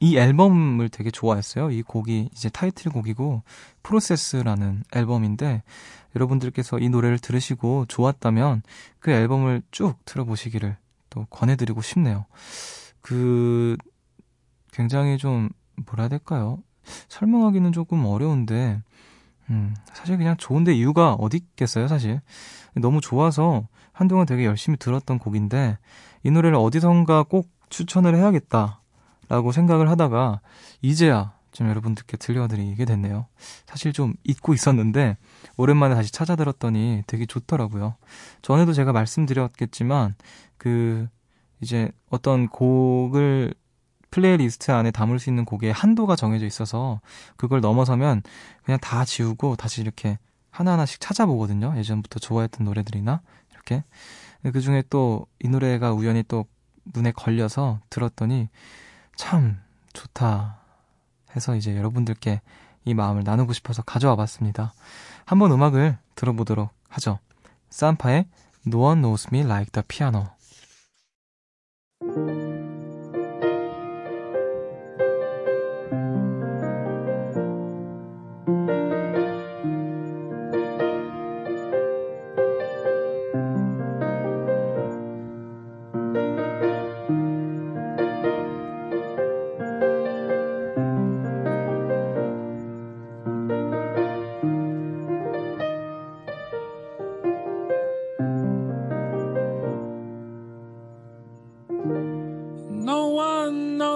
이 0.00 0.16
앨범을 0.16 0.88
되게 0.88 1.10
좋아했어요. 1.10 1.70
이 1.70 1.82
곡이 1.82 2.30
이제 2.32 2.48
타이틀곡이고, 2.48 3.42
프로세스라는 3.82 4.82
앨범인데, 4.94 5.62
여러분들께서 6.16 6.78
이 6.78 6.88
노래를 6.88 7.18
들으시고 7.18 7.86
좋았다면 7.86 8.62
그 8.98 9.10
앨범을 9.10 9.62
쭉 9.70 9.96
들어보시기를 10.04 10.76
또 11.10 11.26
권해드리고 11.26 11.82
싶네요. 11.82 12.26
그, 13.00 13.76
굉장히 14.72 15.18
좀, 15.18 15.50
뭐라 15.86 16.04
해야 16.04 16.08
될까요? 16.08 16.62
설명하기는 17.08 17.72
조금 17.72 18.04
어려운데, 18.04 18.82
음, 19.52 19.74
사실 19.92 20.16
그냥 20.16 20.36
좋은데 20.38 20.72
이유가 20.72 21.12
어디 21.12 21.36
있겠어요, 21.36 21.86
사실. 21.86 22.20
너무 22.74 23.00
좋아서 23.00 23.68
한동안 23.92 24.26
되게 24.26 24.46
열심히 24.46 24.78
들었던 24.78 25.18
곡인데, 25.18 25.78
이 26.24 26.30
노래를 26.30 26.56
어디선가 26.56 27.24
꼭 27.24 27.50
추천을 27.68 28.16
해야겠다라고 28.16 29.52
생각을 29.52 29.90
하다가, 29.90 30.40
이제야 30.80 31.34
좀 31.52 31.68
여러분들께 31.68 32.16
들려드리게 32.16 32.86
됐네요. 32.86 33.26
사실 33.66 33.92
좀 33.92 34.14
잊고 34.24 34.54
있었는데, 34.54 35.18
오랜만에 35.58 35.94
다시 35.94 36.10
찾아 36.10 36.34
들었더니 36.34 37.02
되게 37.06 37.26
좋더라고요. 37.26 37.96
전에도 38.40 38.72
제가 38.72 38.92
말씀드렸겠지만, 38.92 40.14
그, 40.56 41.08
이제 41.60 41.92
어떤 42.08 42.48
곡을 42.48 43.54
플레이리스트 44.12 44.70
안에 44.70 44.92
담을 44.92 45.18
수 45.18 45.28
있는 45.28 45.44
곡의 45.44 45.72
한도가 45.72 46.14
정해져 46.14 46.46
있어서 46.46 47.00
그걸 47.36 47.60
넘어서면 47.60 48.22
그냥 48.62 48.78
다 48.78 49.04
지우고 49.04 49.56
다시 49.56 49.80
이렇게 49.80 50.18
하나하나씩 50.50 51.00
찾아보거든요. 51.00 51.74
예전부터 51.76 52.20
좋아했던 52.20 52.64
노래들이나 52.64 53.22
이렇게. 53.50 53.82
그 54.52 54.60
중에 54.60 54.84
또 54.88 55.26
이 55.40 55.48
노래가 55.48 55.92
우연히 55.92 56.22
또 56.22 56.46
눈에 56.94 57.10
걸려서 57.12 57.80
들었더니 57.90 58.48
참 59.16 59.60
좋다 59.92 60.60
해서 61.34 61.56
이제 61.56 61.76
여러분들께 61.76 62.40
이 62.84 62.94
마음을 62.94 63.22
나누고 63.24 63.52
싶어서 63.52 63.82
가져와 63.82 64.16
봤습니다. 64.16 64.72
한번 65.24 65.52
음악을 65.52 65.96
들어보도록 66.14 66.70
하죠. 66.88 67.18
쌈파의 67.70 68.26
No 68.66 68.80
One 68.80 69.00
Knows 69.00 69.28
Me 69.32 69.40
Like 69.40 69.70
the 69.72 69.84
Piano. 69.86 70.26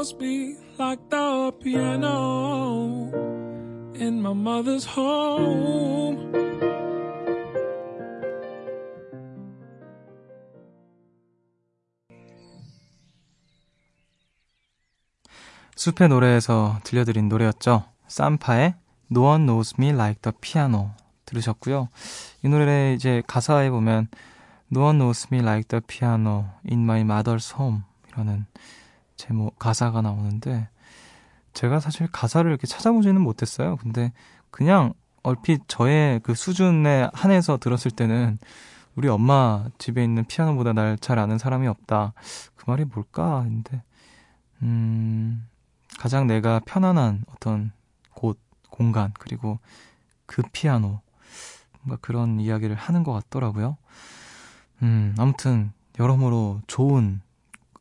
Knows 0.06 0.14
me 0.20 0.56
like 0.78 1.02
the 1.10 1.52
piano 1.62 3.10
in 3.94 4.20
my 4.20 4.32
mother's 4.32 4.86
home. 4.86 6.32
숲의 15.76 16.08
노래에서 16.08 16.78
들려드린 16.84 17.28
노래였죠. 17.28 17.84
쌈파의 18.08 18.74
No 19.10 19.24
One 19.24 19.46
Knows 19.46 19.74
Me 19.78 19.90
Like 19.90 20.20
the 20.22 20.34
Piano 20.40 20.92
들으셨고요. 21.26 21.88
이 22.44 22.48
노래 22.48 22.94
이제 22.94 23.22
가사에 23.26 23.70
보면 23.70 24.08
No 24.72 24.82
one 24.82 24.98
knows 24.98 25.26
me 25.32 25.40
like 25.40 25.68
the 25.68 25.80
piano 25.86 26.46
in 26.70 26.80
my 26.80 27.00
mother's 27.02 27.54
home 27.56 27.82
이라는 28.08 28.46
제목 29.16 29.58
가사가 29.58 30.02
나오는데 30.02 30.68
제가 31.52 31.80
사실 31.80 32.06
가사를 32.08 32.50
이렇게 32.50 32.66
찾아보지는 32.66 33.20
못했어요. 33.20 33.76
근데 33.76 34.12
그냥 34.50 34.92
얼핏 35.22 35.62
저의 35.68 36.20
그 36.20 36.34
수준에 36.34 37.08
한해서 37.12 37.58
들었을 37.58 37.90
때는 37.90 38.38
우리 38.94 39.08
엄마 39.08 39.66
집에 39.78 40.04
있는 40.04 40.24
피아노보다 40.24 40.72
날 40.72 40.96
잘 40.98 41.18
아는 41.18 41.38
사람이 41.38 41.66
없다. 41.66 42.12
그 42.54 42.64
말이 42.70 42.84
뭘까 42.84 43.42
했는데 43.42 43.82
음 44.62 45.46
가장 45.98 46.26
내가 46.26 46.60
편안한 46.64 47.24
어떤 47.28 47.72
곳, 48.14 48.38
공간, 48.70 49.12
그리고 49.18 49.58
그 50.26 50.42
피아노. 50.52 51.00
뭔가 51.82 51.98
그런 52.00 52.40
이야기를 52.40 52.76
하는 52.76 53.02
것 53.04 53.12
같더라고요. 53.12 53.76
음, 54.82 55.14
아무튼, 55.18 55.72
여러모로 55.98 56.60
좋은 56.66 57.20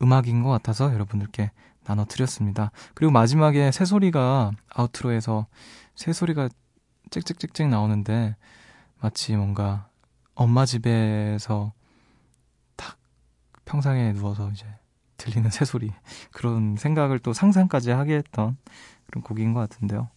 음악인 0.02 0.44
것 0.44 0.50
같아서 0.50 0.94
여러분들께 0.94 1.52
나눠드렸습니다. 1.86 2.72
그리고 2.94 3.12
마지막에 3.12 3.72
새소리가 3.72 4.52
아우트로에서 4.70 5.48
새소리가 5.96 6.50
짹짹짹짹 7.12 7.70
나오는데 7.70 8.36
마치 9.00 9.36
뭔가 9.36 9.88
엄마 10.34 10.66
집에서 10.66 11.74
탁 12.76 12.98
평상에 13.66 14.14
누워서 14.14 14.50
이제 14.52 14.66
들리는 15.18 15.50
새소리 15.50 15.92
그런 16.32 16.76
생각을 16.76 17.20
또 17.20 17.34
상상까지 17.34 17.92
하게 17.92 18.16
했던 18.16 18.58
그런 19.06 19.24
곡인 19.24 19.54
것 19.54 19.60
같은데요. 19.62 20.10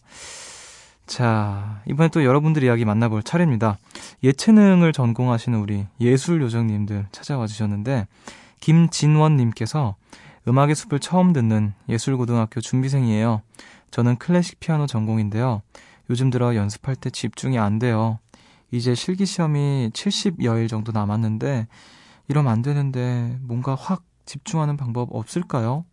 자 1.05 1.81
이번에 1.87 2.09
또 2.09 2.23
여러분들 2.23 2.63
이야기 2.63 2.85
만나볼 2.85 3.23
차례입니다. 3.23 3.77
예체능을 4.23 4.91
전공하시는 4.91 5.57
우리 5.59 5.87
예술 5.99 6.41
요정님들 6.41 7.07
찾아와 7.11 7.47
주셨는데 7.47 8.07
김진원님께서 8.59 9.95
음악의 10.47 10.75
숲을 10.75 10.99
처음 10.99 11.33
듣는 11.33 11.73
예술고등학교 11.87 12.61
준비생이에요. 12.61 13.41
저는 13.91 14.17
클래식 14.17 14.59
피아노 14.59 14.87
전공인데요. 14.87 15.61
요즘 16.09 16.29
들어 16.29 16.55
연습할 16.55 16.95
때 16.95 17.09
집중이 17.09 17.59
안 17.59 17.79
돼요. 17.79 18.19
이제 18.71 18.95
실기 18.95 19.25
시험이 19.25 19.91
70여일 19.93 20.69
정도 20.69 20.91
남았는데 20.91 21.67
이러면 22.27 22.51
안 22.51 22.61
되는데 22.61 23.37
뭔가 23.41 23.75
확 23.75 24.03
집중하는 24.25 24.77
방법 24.77 25.09
없을까요? 25.11 25.85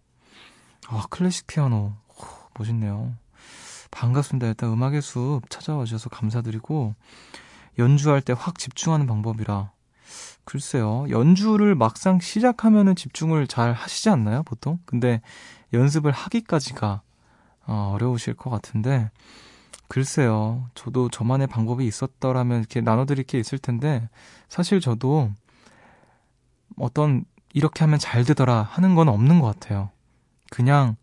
아, 0.89 1.05
클래식 1.11 1.47
피아노. 1.47 1.95
오, 2.09 2.23
멋있네요. 2.59 3.15
반갑습니다. 3.91 4.47
일단 4.49 4.71
음악의 4.71 5.01
숲 5.01 5.43
찾아와 5.49 5.85
주셔서 5.85 6.11
감사드리고, 6.11 6.95
연주할 7.79 8.21
때 8.21 8.35
확 8.35 8.59
집중하는 8.59 9.07
방법이라. 9.07 9.71
글쎄요. 10.45 11.07
연주를 11.11 11.75
막상 11.75 12.21
시작하면은 12.21 12.95
집중을 12.95 13.47
잘 13.47 13.73
하시지 13.73 14.09
않나요, 14.11 14.43
보통? 14.45 14.79
근데 14.85 15.21
연습을 15.73 16.13
하기까지가 16.13 17.03
어, 17.67 17.93
어려우실 17.95 18.35
것 18.35 18.51
같은데, 18.51 19.11
글쎄요. 19.89 20.69
저도 20.75 21.09
저만의 21.09 21.49
방법이 21.49 21.87
있었더라면 21.87 22.61
이렇게 22.61 22.81
나눠드릴 22.81 23.25
게 23.25 23.39
있을 23.39 23.59
텐데, 23.59 24.09
사실 24.49 24.81
저도 24.81 25.33
어떤 26.77 27.25
이렇게 27.53 27.85
하면 27.85 27.99
잘 27.99 28.25
되더라 28.25 28.63
하는 28.63 28.95
건 28.95 29.09
없는 29.09 29.41
것 29.41 29.47
같아요. 29.47 29.91
그냥, 30.51 30.97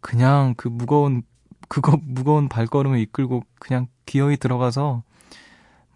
그냥 0.00 0.54
그 0.56 0.68
무거운, 0.68 1.22
그거 1.68 1.98
무거운 2.02 2.48
발걸음을 2.48 2.98
이끌고 3.00 3.42
그냥 3.58 3.88
기어이 4.06 4.36
들어가서 4.36 5.02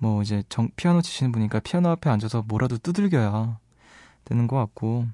뭐 0.01 0.23
이제 0.23 0.43
정, 0.49 0.69
피아노 0.77 1.03
치시는 1.03 1.31
분이니까 1.31 1.61
피아노 1.61 1.91
앞에 1.91 2.11
앉아서 2.11 2.43
뭐라도 2.49 2.79
두들겨야 2.79 3.59
되는 4.25 4.47
것 4.47 4.57
같고, 4.57 5.07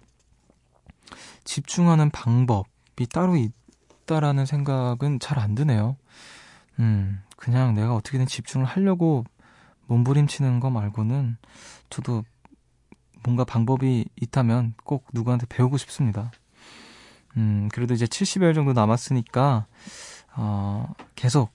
집중하는 1.44 2.10
방법이 2.10 3.06
따로 3.12 3.36
있다라는 3.36 4.46
생각은 4.46 5.18
잘 5.20 5.38
안 5.38 5.54
드네요. 5.54 5.96
음, 6.78 7.22
그냥 7.36 7.74
내가 7.74 7.94
어떻게든 7.94 8.26
집중을 8.26 8.66
하려고 8.66 9.24
몸부림치는 9.86 10.60
거 10.60 10.70
말고는 10.70 11.36
저도 11.90 12.24
뭔가 13.24 13.44
방법이 13.44 14.04
있다면 14.20 14.74
꼭 14.84 15.06
누구한테 15.12 15.46
배우고 15.48 15.76
싶습니다. 15.78 16.30
음, 17.36 17.68
그래도 17.72 17.94
이제 17.94 18.06
70일 18.06 18.54
정도 18.54 18.72
남았으니까, 18.72 19.66
어, 20.36 20.92
계속 21.14 21.50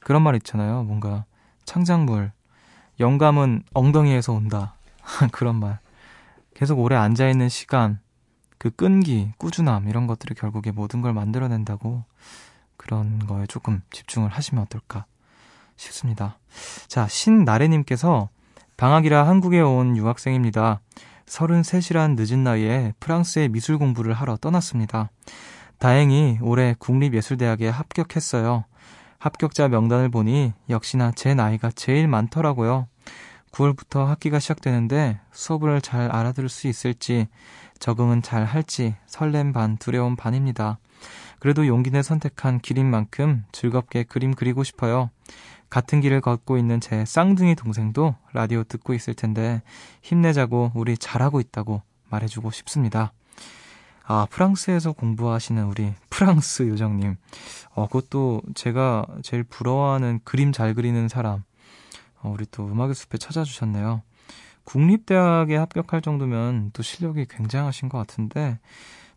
그런 0.00 0.22
말 0.22 0.34
있잖아요. 0.36 0.82
뭔가 0.84 1.24
창작물, 1.64 2.32
영감은 3.00 3.62
엉덩이에서 3.72 4.34
온다. 4.34 4.74
그런 5.32 5.56
말. 5.56 5.80
계속 6.54 6.78
오래 6.78 6.96
앉아있는 6.96 7.48
시간, 7.48 7.98
그 8.58 8.70
끈기, 8.70 9.32
꾸준함, 9.38 9.88
이런 9.88 10.06
것들이 10.06 10.34
결국에 10.34 10.70
모든 10.70 11.00
걸 11.00 11.14
만들어낸다고 11.14 12.04
그런 12.76 13.18
거에 13.26 13.46
조금 13.46 13.80
집중을 13.90 14.28
하시면 14.28 14.64
어떨까 14.64 15.06
싶습니다. 15.76 16.38
자, 16.86 17.08
신나래님께서 17.08 18.28
방학이라 18.76 19.26
한국에 19.26 19.60
온 19.60 19.96
유학생입니다. 19.96 20.80
33이란 21.24 22.16
늦은 22.18 22.44
나이에 22.44 22.92
프랑스에 23.00 23.48
미술 23.48 23.78
공부를 23.78 24.12
하러 24.12 24.36
떠났습니다. 24.36 25.10
다행히 25.78 26.38
올해 26.42 26.74
국립예술대학에 26.78 27.68
합격했어요. 27.68 28.64
합격자 29.20 29.68
명단을 29.68 30.08
보니 30.08 30.54
역시나 30.70 31.12
제 31.14 31.34
나이가 31.34 31.70
제일 31.70 32.08
많더라고요. 32.08 32.88
9월부터 33.52 34.06
학기가 34.06 34.38
시작되는데 34.38 35.20
수업을 35.30 35.82
잘 35.82 36.10
알아들을 36.10 36.48
수 36.48 36.68
있을지 36.68 37.28
적응은 37.78 38.22
잘 38.22 38.44
할지 38.44 38.96
설렘 39.06 39.52
반 39.52 39.76
두려움 39.76 40.16
반입니다. 40.16 40.78
그래도 41.38 41.66
용기 41.66 41.90
내 41.90 42.02
선택한 42.02 42.60
길인 42.60 42.86
만큼 42.86 43.44
즐겁게 43.52 44.04
그림 44.04 44.34
그리고 44.34 44.64
싶어요. 44.64 45.10
같은 45.68 46.00
길을 46.00 46.22
걷고 46.22 46.56
있는 46.56 46.80
제 46.80 47.04
쌍둥이 47.04 47.56
동생도 47.56 48.14
라디오 48.32 48.64
듣고 48.64 48.94
있을 48.94 49.12
텐데 49.12 49.62
힘내자고 50.02 50.72
우리 50.74 50.96
잘하고 50.96 51.40
있다고 51.40 51.82
말해주고 52.08 52.50
싶습니다. 52.52 53.12
아, 54.04 54.26
프랑스에서 54.30 54.92
공부하시는 54.92 55.64
우리 55.66 55.94
프랑스 56.10 56.66
요정님. 56.68 57.16
어, 57.74 57.86
그것도 57.86 58.42
제가 58.54 59.06
제일 59.22 59.44
부러워하는 59.44 60.20
그림 60.24 60.52
잘 60.52 60.74
그리는 60.74 61.06
사람. 61.08 61.44
어, 62.22 62.30
우리 62.30 62.44
또 62.50 62.66
음악의 62.66 62.94
숲에 62.94 63.18
찾아주셨네요. 63.18 64.02
국립대학에 64.64 65.56
합격할 65.56 66.00
정도면 66.02 66.70
또 66.72 66.82
실력이 66.82 67.26
굉장하신 67.30 67.88
것 67.88 67.98
같은데, 67.98 68.58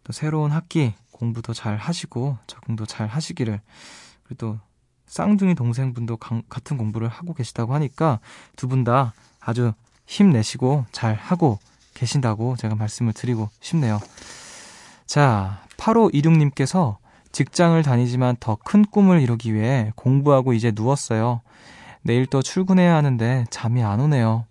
또 0.03 0.13
새로운 0.13 0.51
학기 0.51 0.93
공부도 1.11 1.53
잘 1.53 1.77
하시고, 1.77 2.37
적응도 2.47 2.85
잘 2.85 3.07
하시기를. 3.07 3.61
그리고 4.23 4.37
또 4.37 4.59
쌍둥이 5.07 5.55
동생분도 5.55 6.17
강, 6.17 6.41
같은 6.49 6.77
공부를 6.77 7.07
하고 7.07 7.33
계시다고 7.33 7.73
하니까 7.73 8.19
두 8.55 8.67
분 8.67 8.83
다 8.83 9.13
아주 9.39 9.73
힘내시고 10.07 10.85
잘 10.91 11.13
하고 11.15 11.59
계신다고 11.93 12.55
제가 12.55 12.75
말씀을 12.75 13.13
드리고 13.13 13.49
싶네요. 13.59 13.99
자, 15.13 15.61
8526님께서 15.77 16.97
직장을 17.31 17.79
다니지만 17.83 18.35
더 18.39 18.55
큰 18.55 18.83
꿈을 18.83 19.21
이루기 19.21 19.53
위해 19.53 19.91
공부하고 19.95 20.53
이제 20.53 20.71
누웠어요. 20.73 21.41
내일 22.01 22.25
또 22.25 22.41
출근해야 22.41 22.95
하는데 22.95 23.45
잠이 23.51 23.83
안 23.83 23.99
오네요. 23.99 24.45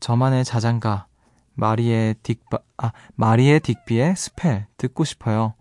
저만의 0.00 0.44
자장가, 0.44 1.06
마리에 1.54 2.16
딕바, 2.24 2.60
아, 2.78 2.90
마리에 3.14 3.60
딕비의 3.60 4.16
Spell 4.16 4.66
듣고 4.78 5.04
싶어요. 5.04 5.54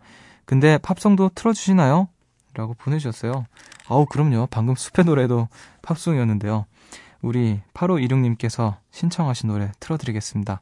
근데 0.46 0.80
팝송도 0.80 1.30
틀어주시나요? 1.36 2.08
라고 2.56 2.74
보내주셨어요. 2.74 3.46
아우, 3.88 4.08
그럼요. 4.08 4.48
방금 4.50 4.74
숲의 4.74 5.06
노래도 5.06 5.48
팝송이었는데요. 5.84 6.66
우리 7.22 7.60
8526님께서 7.76 8.78
신청하신 8.90 9.50
노래 9.50 9.72
틀어드리겠습니다. 9.80 10.60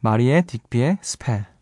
마리에 0.00 0.42
딕비의 0.42 0.98
Spell. 1.00 1.59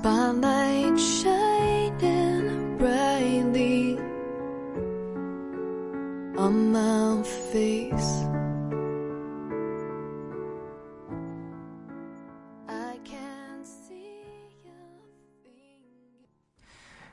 Spotlight 0.00 0.96
shining 0.96 2.78
brightly 2.78 3.98
on 6.38 6.70
my 6.70 7.20
face. 7.50 8.28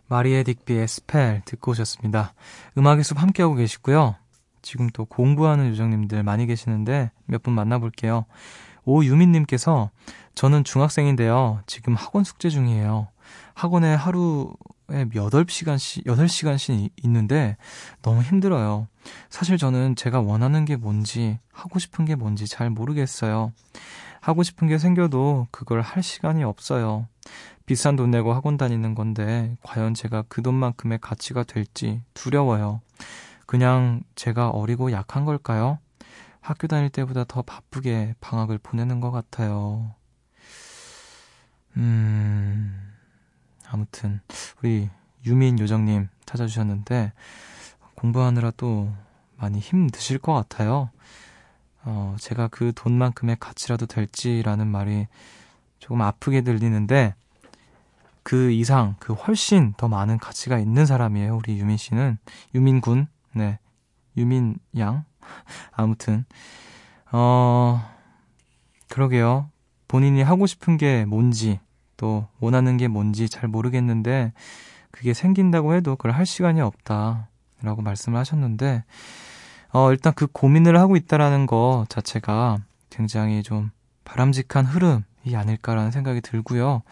마리에 0.08 0.44
딕비의 0.44 0.88
Spell 0.88 1.42
듣고 1.46 1.72
오셨습니다. 1.72 2.34
음악의 2.78 3.04
숲 3.04 3.20
함께하고 3.22 3.56
계시고요. 3.56 4.16
지금 4.62 4.90
또 4.92 5.06
공부하는 5.06 5.70
요정님들 5.70 6.24
많이 6.24 6.46
계시는데 6.46 7.12
몇 7.26 7.42
분 7.42 7.54
만나볼게요. 7.54 8.26
오유민님께서 8.86 9.90
저는 10.36 10.64
중학생인데요. 10.64 11.62
지금 11.66 11.96
학원 11.96 12.24
숙제 12.24 12.50
중이에요. 12.50 13.08
학원에 13.54 13.94
하루에 13.94 14.54
8시간씩, 14.90 16.06
8시간씩 16.06 16.90
있는데 17.04 17.58
너무 18.02 18.22
힘들어요. 18.22 18.88
사실 19.30 19.58
저는 19.58 19.96
제가 19.96 20.22
원하는 20.22 20.66
게 20.66 20.76
뭔지, 20.76 21.40
하고 21.52 21.80
싶은 21.80 22.06
게 22.06 22.16
뭔지 22.16 22.48
잘 22.48 22.70
모르겠어요. 22.70 23.52
하고 24.20 24.44
싶은 24.44 24.68
게 24.68 24.78
생겨도 24.78 25.48
그걸 25.52 25.82
할 25.82 26.02
시간이 26.04 26.44
없어요. 26.44 27.08
비싼 27.66 27.96
돈 27.96 28.12
내고 28.12 28.34
학원 28.34 28.58
다니는 28.58 28.94
건데, 28.94 29.56
과연 29.64 29.94
제가 29.94 30.24
그 30.28 30.42
돈만큼의 30.42 31.00
가치가 31.02 31.44
될지 31.44 32.02
두려워요. 32.14 32.82
그냥 33.46 34.02
제가 34.16 34.50
어리고 34.50 34.92
약한 34.92 35.26
걸까요? 35.26 35.80
학교 36.46 36.68
다닐 36.68 36.90
때보다 36.90 37.24
더 37.24 37.42
바쁘게 37.42 38.16
방학을 38.22 38.60
보내는 38.60 39.00
것 39.00 39.10
같아요. 39.10 39.96
음, 41.76 42.94
아무튼, 43.68 44.22
우리 44.60 44.90
유민 45.26 45.58
요정님 45.58 46.08
찾아주셨는데, 46.26 47.14
공부하느라 47.96 48.52
또 48.58 48.94
많이 49.38 49.60
힘드실 49.60 50.20
것 50.20 50.34
같아요. 50.34 50.92
어, 51.84 52.16
제가 52.20 52.48
그 52.50 52.72
돈만큼의 52.76 53.38
가치라도 53.40 53.88
될지라는 53.88 54.68
말이 54.68 55.08
조금 55.80 56.02
아프게 56.04 56.42
들리는데, 56.42 57.16
그 58.22 58.52
이상, 58.52 58.96
그 59.00 59.14
훨씬 59.14 59.74
더 59.78 59.88
많은 59.88 60.20
가치가 60.20 60.60
있는 60.60 60.86
사람이에요, 60.86 61.38
우리 61.38 61.58
유민 61.60 61.78
씨는. 61.78 62.20
유민 62.54 62.82
군, 62.82 63.08
네. 63.34 63.58
유민 64.16 64.58
양. 64.78 65.06
아무튼, 65.72 66.26
어, 67.12 67.82
그러게요. 68.90 69.50
본인이 69.88 70.22
하고 70.22 70.46
싶은 70.46 70.78
게 70.78 71.06
뭔지, 71.06 71.60
또 71.98 72.28
원하는 72.40 72.78
게 72.78 72.88
뭔지 72.88 73.30
잘 73.30 73.48
모르겠는데 73.50 74.34
그게 74.92 75.14
생긴다고 75.14 75.74
해도 75.74 75.96
그걸 75.96 76.12
할 76.12 76.26
시간이 76.26 76.62
없다 76.62 77.30
라고 77.62 77.82
말씀을 77.82 78.20
하셨는데 78.20 78.84
어 79.74 79.92
일단 79.92 80.14
그 80.16 80.28
고민을 80.28 80.78
하고 80.80 80.96
있다라는 80.96 81.48
거 81.48 81.86
자체가 81.90 82.60
굉장히 82.90 83.44
좀 83.44 83.72
바람직한 84.06 84.66
흐름이 84.66 85.36
아닐까라는 85.36 85.92
생각이 85.92 86.22
들고요. 86.22 86.84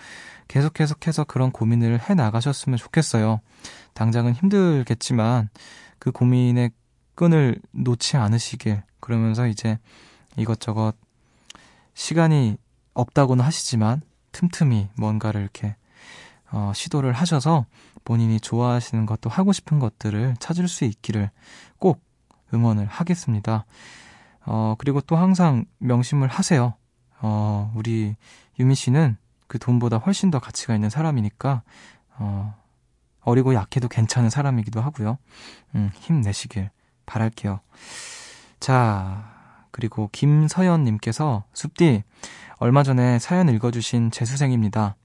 계속 0.48 0.74
계속해서 0.74 1.24
그런 1.24 1.52
고민을 1.52 2.10
해 2.10 2.14
나가셨으면 2.14 2.78
좋겠어요. 2.78 3.40
당장은 3.94 4.34
힘들겠지만 4.34 5.50
그 6.00 6.12
고민에 6.12 6.72
끈을 7.16 7.60
놓지 7.72 8.18
않으시길 8.18 8.82
그러면서 9.00 9.48
이제 9.48 9.78
이것저것 10.38 10.94
시간이 11.94 12.58
없다고는 12.94 13.44
하시지만 13.44 14.02
틈틈이 14.32 14.90
뭔가를 14.98 15.42
이렇게 15.42 15.76
어, 16.52 16.72
시도를 16.76 17.14
하셔서 17.14 17.66
본인이 18.04 18.40
좋아하시는 18.40 19.06
것도 19.06 19.30
하고 19.30 19.54
싶은 19.54 19.80
것들을 19.80 20.36
찾을 20.40 20.68
수 20.68 20.86
있기를 20.86 21.30
꼭 21.80 22.02
응원을 22.54 22.86
하겠습니다. 22.86 23.66
어, 24.46 24.76
그리고 24.78 25.02
또 25.02 25.16
항상 25.16 25.66
명심을 25.80 26.28
하세요. 26.28 26.76
어, 27.22 27.72
우리 27.76 28.16
유미 28.60 28.76
씨는 28.76 29.18
그 29.48 29.58
돈보다 29.58 29.98
훨씬 29.98 30.32
더 30.32 30.40
가치가 30.40 30.76
있는 30.76 30.90
사람이니까, 30.90 31.64
어, 32.18 32.56
어리고 33.22 33.54
약해도 33.54 33.88
괜찮은 33.88 34.30
사람이기도 34.30 34.82
하고요. 34.82 35.18
음, 35.76 35.90
힘내시길 35.94 36.70
바랄게요. 37.06 37.60
자, 38.60 39.32
그리고 39.72 40.10
김서연님께서 40.12 41.44
숲디 41.54 42.04
얼마 42.58 42.84
전에 42.84 43.20
사연 43.20 43.50
읽어주신 43.50 44.12
재수생입니다. 44.12 44.96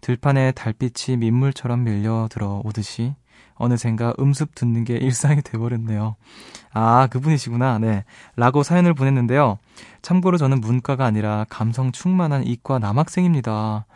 들판에 0.00 0.52
달빛이 0.52 1.16
민물처럼 1.16 1.84
밀려 1.84 2.28
들어오듯이 2.30 3.14
어느샌가 3.54 4.14
음습 4.20 4.54
듣는 4.54 4.84
게 4.84 4.96
일상이 4.96 5.42
돼버렸네요. 5.42 6.16
아, 6.72 7.08
그분이시구나. 7.10 7.78
네. 7.78 8.04
라고 8.36 8.62
사연을 8.62 8.94
보냈는데요. 8.94 9.58
참고로 10.02 10.36
저는 10.38 10.60
문과가 10.60 11.04
아니라 11.04 11.44
감성 11.48 11.90
충만한 11.90 12.46
이과 12.46 12.78
남학생입니다. 12.78 13.86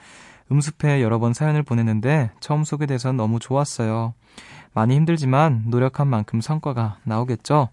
음습에 0.53 1.03
여러 1.03 1.19
번 1.19 1.33
사연을 1.33 1.63
보냈는데 1.63 2.31
처음 2.41 2.65
소개돼서 2.65 3.13
너무 3.13 3.39
좋았어요. 3.39 4.15
많이 4.75 4.95
힘들지만 4.95 5.65
노력한 5.67 6.07
만큼 6.07 6.41
성과가 6.41 6.99
나오겠죠? 7.05 7.71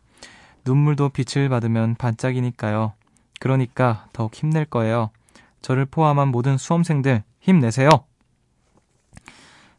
눈물도 0.66 1.10
빛을 1.10 1.50
받으면 1.50 1.96
반짝이니까요. 1.96 2.94
그러니까 3.40 4.08
더욱 4.14 4.34
힘낼 4.34 4.66
거예요. 4.66 5.12
저를 5.62 5.86
포함한 5.86 6.30
모든 6.30 6.58
수험생들 6.58 7.24
힘내세요. 7.42 7.90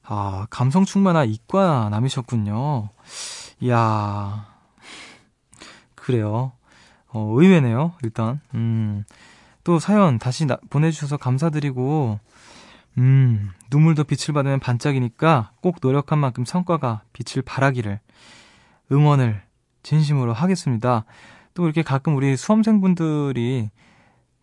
아, 0.03 0.47
감성 0.51 0.85
충만한 0.85 1.29
이과 1.29 1.89
남이셨군요. 1.91 2.89
이야. 3.61 4.47
그래요. 5.95 6.53
어, 7.09 7.35
의외네요, 7.37 7.93
일단. 8.03 8.41
음. 8.55 9.05
또 9.63 9.79
사연 9.79 10.19
다시 10.19 10.47
나, 10.47 10.59
보내주셔서 10.71 11.17
감사드리고, 11.17 12.19
음, 13.01 13.51
눈물도 13.71 14.05
빛을 14.05 14.33
받으면 14.35 14.61
반짝이니까 14.61 15.53
꼭 15.61 15.79
노력한 15.83 16.19
만큼 16.19 16.45
성과가 16.45 17.03
빛을 17.13 17.43
발하기를 17.43 17.99
응원을 18.93 19.43
진심으로 19.83 20.33
하겠습니다. 20.33 21.05
또 21.55 21.65
이렇게 21.65 21.83
가끔 21.83 22.17
우리 22.17 22.37
수험생분들이 22.37 23.71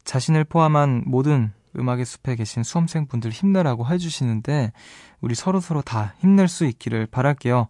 자신을 0.04 0.44
포함한 0.44 1.04
모든 1.06 1.54
음악의 1.78 2.06
숲에 2.06 2.36
계신 2.36 2.64
수험생분들 2.64 3.32
힘내라고 3.32 3.88
해주시는데 3.88 4.74
우리 5.22 5.36
서로서로 5.36 5.82
다 5.82 6.16
힘낼 6.20 6.48
수 6.50 6.66
있기를 6.66 7.06
바랄게요. 7.06 7.68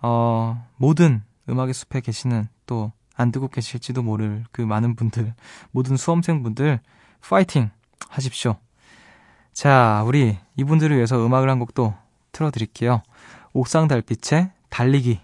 어, 0.00 0.66
모든 0.76 1.22
음악의 1.48 1.74
숲에 1.74 2.00
계시는 2.00 2.48
또 2.66 2.92
안 3.16 3.30
듣고 3.30 3.48
계실지도 3.48 4.02
모를 4.02 4.44
그 4.52 4.62
많은 4.62 4.96
분들, 4.96 5.34
모든 5.70 5.96
수험생분들 5.96 6.80
파이팅 7.20 7.70
하십시오. 8.08 8.56
자, 9.52 10.02
우리 10.06 10.38
이분들을 10.56 10.96
위해서 10.96 11.24
음악을 11.24 11.50
한 11.50 11.58
곡도 11.58 11.94
틀어드릴게요. 12.32 13.02
옥상 13.52 13.86
달빛의 13.88 14.50
달리기. 14.70 15.20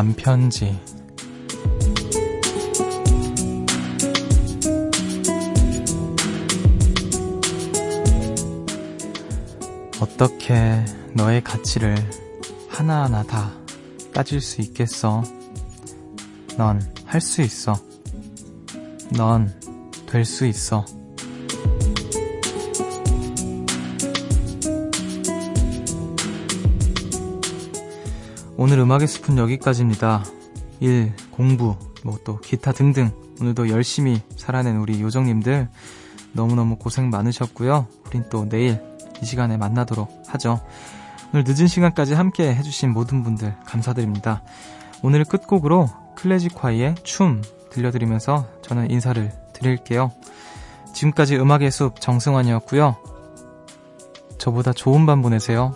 반편지 0.00 0.80
어떻게 10.00 10.82
너의 11.12 11.44
가치를 11.44 11.96
하나하나 12.70 13.22
다 13.24 13.52
따질 14.14 14.40
수 14.40 14.62
있겠어? 14.62 15.22
넌 16.56 16.80
할 17.04 17.20
수 17.20 17.42
있어. 17.42 17.74
넌 19.14 19.52
될 20.06 20.24
수 20.24 20.46
있어. 20.46 20.86
오늘 28.62 28.78
음악의 28.80 29.08
숲은 29.08 29.38
여기까지입니다. 29.38 30.22
일, 30.80 31.14
공부, 31.30 31.76
뭐 32.04 32.18
또 32.24 32.38
기타 32.40 32.72
등등 32.72 33.10
오늘도 33.40 33.70
열심히 33.70 34.20
살아낸 34.36 34.76
우리 34.76 35.00
요정님들 35.00 35.70
너무너무 36.34 36.76
고생 36.76 37.08
많으셨고요. 37.08 37.86
우린 38.06 38.24
또 38.28 38.46
내일 38.50 38.78
이 39.22 39.24
시간에 39.24 39.56
만나도록 39.56 40.24
하죠. 40.28 40.60
오늘 41.32 41.44
늦은 41.48 41.68
시간까지 41.68 42.12
함께 42.12 42.54
해주신 42.54 42.92
모든 42.92 43.22
분들 43.22 43.56
감사드립니다. 43.64 44.42
오늘 45.02 45.24
끝곡으로 45.24 45.88
클래식화이의 46.16 46.96
춤 47.02 47.40
들려드리면서 47.70 48.46
저는 48.60 48.90
인사를 48.90 49.32
드릴게요. 49.54 50.12
지금까지 50.92 51.36
음악의 51.38 51.70
숲 51.70 51.98
정승환이었고요. 51.98 52.94
저보다 54.36 54.74
좋은 54.74 55.06
밤 55.06 55.22
보내세요. 55.22 55.74